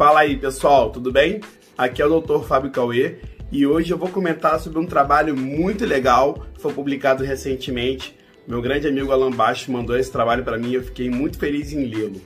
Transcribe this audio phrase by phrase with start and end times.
[0.00, 1.42] Fala aí pessoal, tudo bem?
[1.76, 2.42] Aqui é o Dr.
[2.46, 3.16] Fábio Cauê
[3.52, 8.16] e hoje eu vou comentar sobre um trabalho muito legal que foi publicado recentemente.
[8.48, 11.74] Meu grande amigo Alan Baixo mandou esse trabalho para mim e eu fiquei muito feliz
[11.74, 12.18] em lê-lo.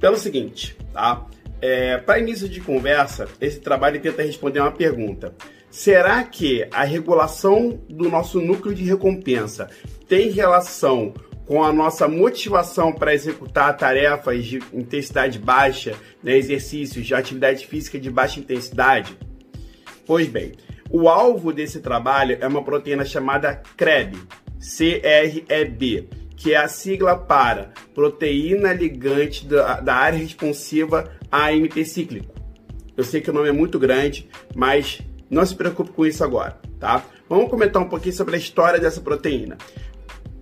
[0.00, 1.26] Pelo seguinte, tá?
[1.60, 5.34] É, para início de conversa, esse trabalho tenta responder uma pergunta.
[5.70, 9.68] Será que a regulação do nosso núcleo de recompensa
[10.08, 11.12] tem relação
[11.48, 17.98] com a nossa motivação para executar tarefas de intensidade baixa, né, exercícios de atividade física
[17.98, 19.18] de baixa intensidade?
[20.06, 20.52] Pois bem,
[20.90, 24.18] o alvo desse trabalho é uma proteína chamada CREB,
[24.60, 32.34] C-R-E-B, que é a sigla para proteína ligante da, da área responsiva AMP cíclico.
[32.94, 36.60] Eu sei que o nome é muito grande, mas não se preocupe com isso agora,
[36.78, 37.02] tá?
[37.26, 39.56] Vamos comentar um pouquinho sobre a história dessa proteína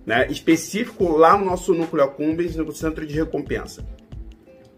[0.07, 3.85] né, específico lá no nosso núcleo accumbens, no centro de recompensa.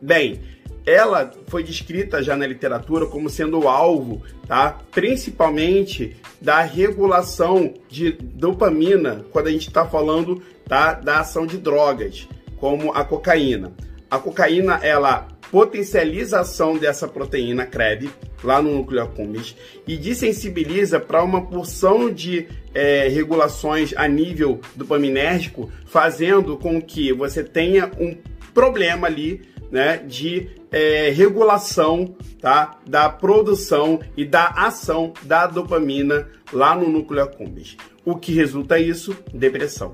[0.01, 0.41] Bem,
[0.87, 4.79] ela foi descrita já na literatura como sendo alvo, tá?
[4.89, 10.93] principalmente da regulação de dopamina, quando a gente está falando tá?
[10.93, 13.71] da ação de drogas, como a cocaína.
[14.09, 18.09] A cocaína, ela potencializa a ação dessa proteína CREB
[18.43, 19.55] lá no núcleo accumbens
[19.87, 27.43] e desensibiliza para uma porção de é, regulações a nível dopaminérgico, fazendo com que você
[27.43, 28.15] tenha um
[28.53, 29.41] problema ali
[29.71, 37.23] né, de é, regulação tá, da produção e da ação da dopamina lá no núcleo
[37.23, 37.77] accumbens.
[38.05, 39.15] O que resulta isso?
[39.33, 39.93] Depressão.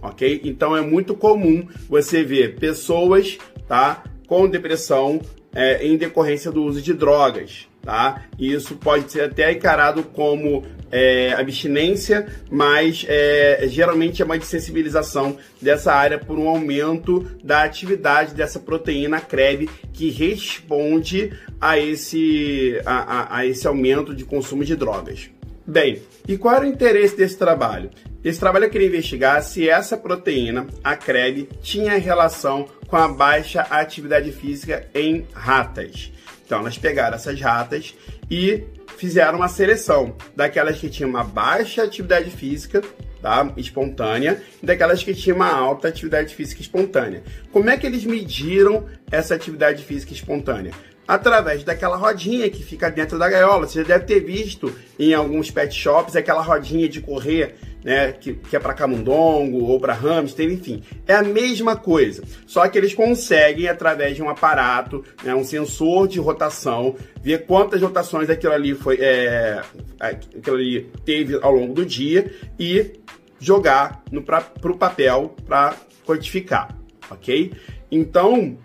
[0.00, 0.40] Ok?
[0.44, 5.20] Então é muito comum você ver pessoas tá, com depressão
[5.54, 8.22] é, em decorrência do uso de drogas, tá?
[8.38, 15.36] E isso pode ser até encarado como é, abstinência, mas é, geralmente é uma desensibilização
[15.60, 23.18] dessa área por um aumento da atividade dessa proteína CREB que responde a esse, a,
[23.34, 25.28] a, a esse aumento de consumo de drogas.
[25.66, 27.90] Bem, e qual era o interesse desse trabalho?
[28.24, 34.30] Esse trabalho queria investigar se essa proteína, a CREB, tinha relação com a baixa atividade
[34.32, 36.12] física em ratas.
[36.44, 37.94] Então, elas pegaram essas ratas
[38.30, 38.64] e
[38.98, 42.82] fizeram uma seleção daquelas que tinham uma baixa atividade física
[43.22, 43.50] tá?
[43.56, 47.22] espontânea e daquelas que tinham uma alta atividade física espontânea.
[47.50, 50.72] Como é que eles mediram essa atividade física espontânea?
[51.06, 53.66] através daquela rodinha que fica dentro da gaiola.
[53.66, 58.34] Você já deve ter visto em alguns pet shops aquela rodinha de correr, né, que,
[58.34, 60.82] que é para camundongo ou para hamster, enfim.
[61.06, 66.08] É a mesma coisa, só que eles conseguem através de um aparato, né, um sensor
[66.08, 69.62] de rotação, ver quantas rotações aquilo ali foi, é,
[69.98, 72.92] aquilo ali teve ao longo do dia e
[73.38, 75.74] jogar para o papel para
[76.06, 76.76] quantificar,
[77.10, 77.52] ok?
[77.90, 78.56] Então,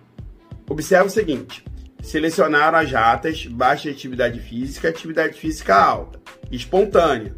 [0.69, 1.63] observe o seguinte:
[2.01, 6.19] selecionaram as ratas baixa atividade física, atividade física alta,
[6.51, 7.35] espontânea,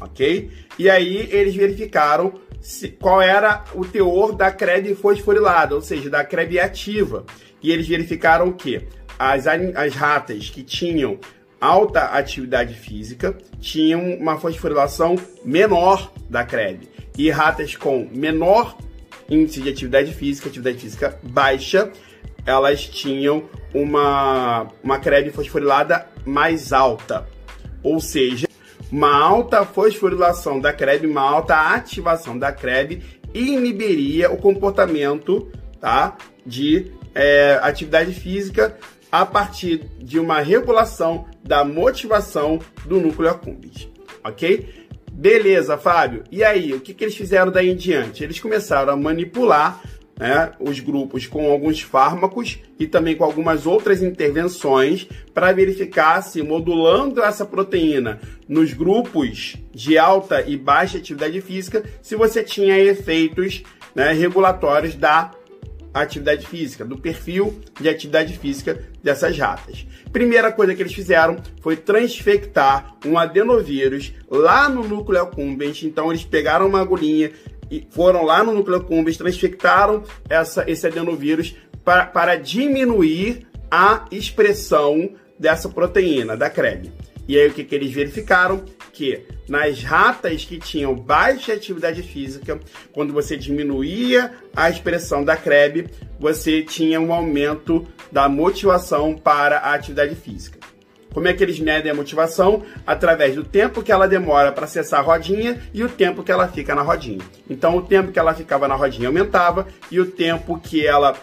[0.00, 0.50] ok?
[0.78, 6.24] E aí eles verificaram se, qual era o teor da CREB fosforilada, ou seja, da
[6.24, 7.24] CREB ativa.
[7.62, 8.86] E eles verificaram que
[9.18, 11.18] as, as ratas que tinham
[11.60, 16.88] alta atividade física tinham uma fosforilação menor da CREB.
[17.16, 18.76] E ratas com menor
[19.28, 21.90] índice de atividade física, atividade física baixa,
[22.46, 23.44] elas tinham
[23.74, 27.26] uma, uma crebe fosforilada mais alta.
[27.82, 28.48] Ou seja,
[28.90, 33.02] uma alta fosforilação da crebe, uma alta ativação da crebe
[33.34, 35.50] inibiria o comportamento
[35.80, 38.76] tá, de é, atividade física
[39.10, 43.88] a partir de uma regulação da motivação do núcleo accumbens,
[44.22, 44.88] ok?
[45.10, 46.22] Beleza, Fábio.
[46.30, 48.22] E aí, o que, que eles fizeram daí em diante?
[48.22, 49.82] Eles começaram a manipular
[50.18, 56.42] né, os grupos com alguns fármacos e também com algumas outras intervenções para verificar se
[56.42, 63.62] modulando essa proteína nos grupos de alta e baixa atividade física, se você tinha efeitos
[63.94, 65.32] né, regulatórios da
[65.92, 69.86] atividade física, do perfil de atividade física dessas ratas.
[70.12, 75.82] Primeira coisa que eles fizeram foi transfectar um adenovírus lá no núcleo accumbens.
[75.82, 77.32] Então eles pegaram uma agulhinha,
[77.70, 85.10] e foram lá no núcleo accumbens, transfectaram essa, esse adenovírus para, para diminuir a expressão
[85.38, 86.92] dessa proteína, da CREB.
[87.28, 88.64] E aí o que, que eles verificaram?
[88.92, 92.58] Que nas ratas que tinham baixa atividade física,
[92.90, 95.88] quando você diminuía a expressão da CREB,
[96.18, 100.57] você tinha um aumento da motivação para a atividade física.
[101.12, 102.62] Como é que eles medem a motivação?
[102.86, 106.48] Através do tempo que ela demora para acessar a rodinha e o tempo que ela
[106.48, 107.24] fica na rodinha.
[107.48, 111.16] Então, o tempo que ela ficava na rodinha aumentava e o tempo que ela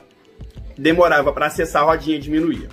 [0.78, 2.68] demorava para acessar a rodinha diminuía,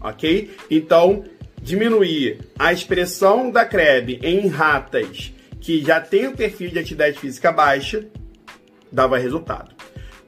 [0.00, 0.50] ok?
[0.70, 1.24] Então,
[1.60, 7.50] diminuir a expressão da CREB em ratas que já tem o perfil de atividade física
[7.50, 8.06] baixa,
[8.90, 9.74] dava resultado.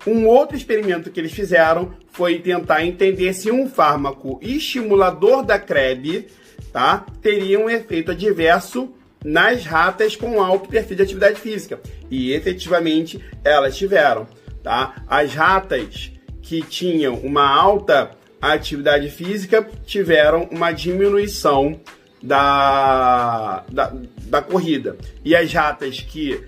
[0.07, 6.27] Um outro experimento que eles fizeram foi tentar entender se um fármaco estimulador da CREB
[6.73, 8.93] tá, teria um efeito adverso
[9.25, 11.81] nas ratas com alto perfil de atividade física.
[12.11, 14.27] E efetivamente elas tiveram.
[14.63, 15.03] Tá?
[15.07, 16.13] As ratas
[16.43, 18.11] que tinham uma alta
[18.41, 21.79] atividade física tiveram uma diminuição
[22.23, 23.93] da, da,
[24.27, 24.97] da corrida.
[25.25, 26.45] E as ratas que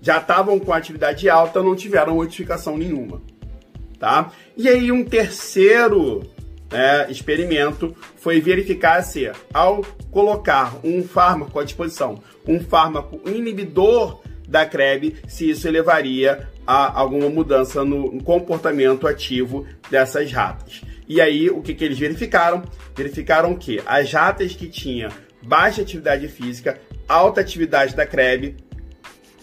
[0.00, 3.20] já estavam com atividade alta não tiveram modificação nenhuma.
[4.00, 4.32] Tá?
[4.56, 6.22] E aí um terceiro
[6.72, 14.64] né, experimento foi verificar se ao colocar um fármaco à disposição, um fármaco inibidor da
[14.64, 20.80] CREB, se isso levaria a alguma mudança no comportamento ativo dessas ratas.
[21.06, 22.62] E aí, o que, que eles verificaram?
[22.96, 25.10] Verificaram que as ratas que tinham
[25.42, 28.56] baixa atividade física, alta atividade da CREB,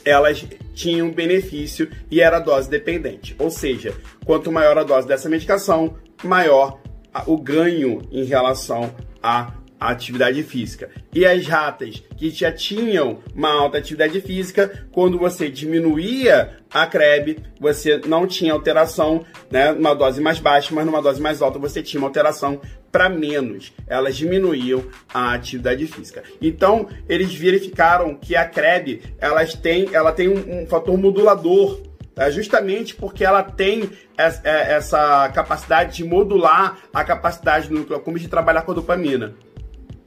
[0.08, 3.36] elas tinham benefício e era dose dependente.
[3.40, 3.94] Ou seja,
[4.26, 6.80] quanto maior a dose dessa medicação, maior
[7.26, 10.90] o ganho em relação à atividade física.
[11.14, 17.40] E as ratas que já tinham uma alta atividade física, quando você diminuía a CREB,
[17.60, 21.84] você não tinha alteração, né, numa dose mais baixa, mas numa dose mais alta você
[21.84, 22.60] tinha uma alteração
[22.98, 23.72] para menos.
[23.86, 24.84] Elas diminuíam
[25.14, 26.24] a atividade física.
[26.42, 31.80] Então, eles verificaram que a CREB, elas têm, ela tem um, um fator modulador
[32.16, 38.28] é justamente porque ela tem é, essa capacidade de modular a capacidade do núcleo de
[38.28, 39.36] trabalhar com a dopamina,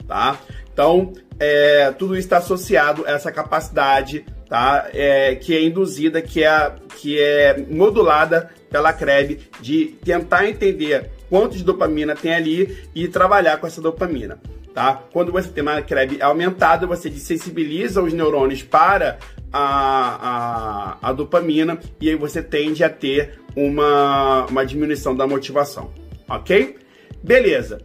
[0.05, 0.37] tá?
[0.73, 4.89] Então, é, tudo isso está associado a essa capacidade, tá?
[4.93, 11.55] É, que é induzida, que é, que é modulada pela CREB de tentar entender quanto
[11.55, 14.37] de dopamina tem ali e trabalhar com essa dopamina.
[14.73, 15.01] Tá?
[15.13, 19.17] Quando você tem uma CREB aumentada, você desensibiliza os neurônios para
[19.51, 25.91] a, a, a dopamina e aí você tende a ter uma, uma diminuição da motivação,
[26.27, 26.77] ok?
[27.23, 27.79] Beleza.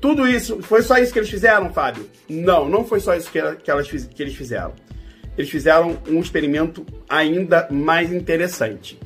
[0.00, 2.08] Tudo isso, foi só isso que eles fizeram, Fábio?
[2.28, 4.72] Não, não foi só isso que, que, elas, que eles fizeram.
[5.36, 8.98] Eles fizeram um experimento ainda mais interessante.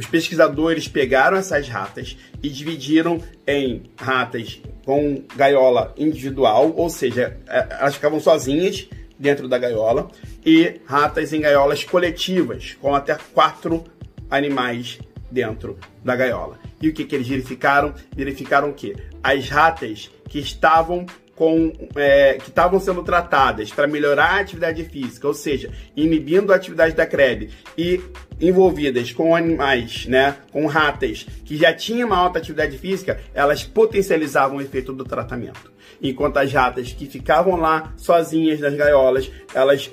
[0.00, 7.66] Os pesquisadores pegaram essas ratas e dividiram em ratas com gaiola individual, ou seja, é,
[7.78, 8.88] elas ficavam sozinhas
[9.18, 10.10] dentro da gaiola,
[10.44, 13.84] e ratas em gaiolas coletivas, com até quatro
[14.30, 14.98] animais
[15.30, 16.58] dentro da gaiola.
[16.80, 17.92] E o que, que eles verificaram?
[18.16, 21.04] Verificaram que as ratas que estavam
[21.40, 26.56] com, é, que estavam sendo tratadas para melhorar a atividade física, ou seja, inibindo a
[26.56, 27.48] atividade da CREB
[27.78, 27.98] e
[28.38, 34.58] envolvidas com animais, né, com ratas que já tinham uma alta atividade física, elas potencializavam
[34.58, 35.72] o efeito do tratamento.
[36.02, 39.90] Enquanto as ratas que ficavam lá sozinhas nas gaiolas, elas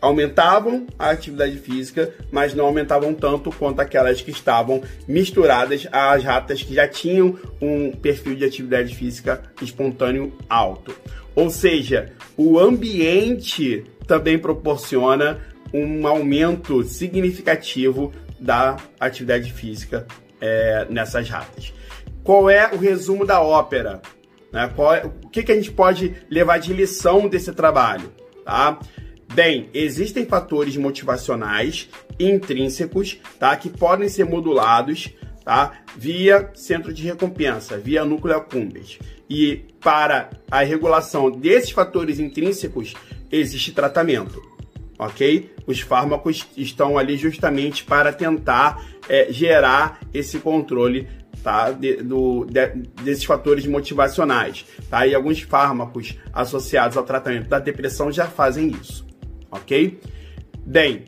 [0.00, 6.62] aumentavam a atividade física, mas não aumentavam tanto quanto aquelas que estavam misturadas às ratas
[6.62, 10.94] que já tinham um perfil de atividade física espontâneo alto.
[11.34, 15.38] Ou seja, o ambiente também proporciona
[15.72, 20.06] um aumento significativo da atividade física
[20.40, 21.72] é, nessas ratas.
[22.22, 24.00] Qual é o resumo da ópera?
[24.52, 24.70] Né?
[25.02, 28.12] É, o que, que a gente pode levar de lição desse trabalho?
[28.44, 28.78] Tá?
[29.34, 35.10] Bem, existem fatores motivacionais intrínsecos, tá, que podem ser modulados,
[35.44, 38.98] tá, via centro de recompensa, via núcleo accumbens.
[39.30, 42.94] E para a regulação desses fatores intrínsecos
[43.30, 44.42] existe tratamento,
[44.98, 45.54] ok?
[45.66, 51.06] Os fármacos estão ali justamente para tentar é, gerar esse controle
[51.42, 51.70] tá?
[51.70, 52.66] De, do, de,
[53.04, 54.64] desses fatores motivacionais.
[54.90, 55.06] Tá?
[55.06, 59.07] E alguns fármacos associados ao tratamento da depressão já fazem isso
[59.50, 59.98] ok?
[60.64, 61.04] Bem,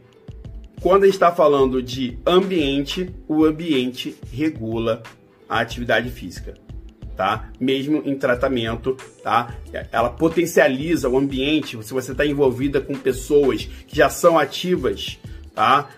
[0.81, 5.03] quando a gente está falando de ambiente, o ambiente regula
[5.49, 6.55] a atividade física,
[7.17, 7.51] tá?
[7.61, 9.55] Mesmo em tratamento, tá?
[9.93, 11.77] Ela potencializa o ambiente.
[11.83, 15.19] Se você está envolvida com pessoas que já são ativas,
[15.55, 15.91] tá?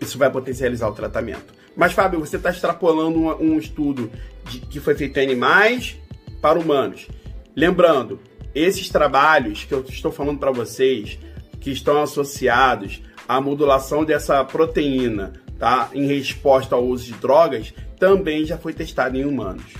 [0.00, 1.54] Isso vai potencializar o tratamento.
[1.74, 4.10] Mas, Fábio, você está extrapolando um, um estudo
[4.50, 5.96] de, que foi feito em animais
[6.42, 7.06] para humanos.
[7.54, 8.20] Lembrando,
[8.54, 11.18] esses trabalhos que eu estou falando para vocês
[11.66, 18.44] que estão associados à modulação dessa proteína tá, em resposta ao uso de drogas também
[18.44, 19.74] já foi testado em humanos.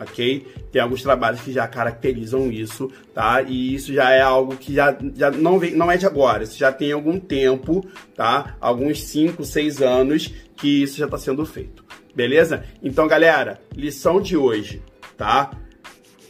[0.00, 0.44] Ok?
[0.72, 3.42] Tem alguns trabalhos que já caracterizam isso, tá?
[3.42, 6.58] E isso já é algo que já, já não, vem, não é de agora, isso
[6.58, 8.56] já tem algum tempo, tá?
[8.60, 11.84] Alguns 5, 6 anos que isso já está sendo feito.
[12.12, 12.64] Beleza?
[12.82, 14.82] Então, galera, lição de hoje,
[15.16, 15.52] tá?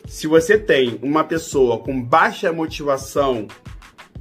[0.07, 3.49] Se você tem uma pessoa com baixa motivação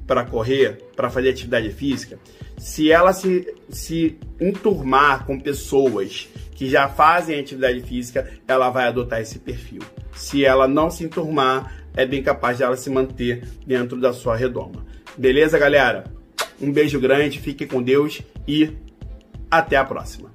[0.07, 2.19] para correr, para fazer atividade física,
[2.57, 9.19] se ela se, se enturmar com pessoas que já fazem atividade física, ela vai adotar
[9.21, 9.81] esse perfil.
[10.13, 14.35] Se ela não se enturmar, é bem capaz de ela se manter dentro da sua
[14.35, 14.85] redoma.
[15.17, 16.05] Beleza, galera?
[16.61, 18.71] Um beijo grande, fique com Deus e
[19.51, 20.34] até a próxima.